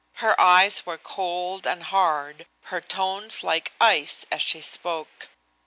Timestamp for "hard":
1.83-2.47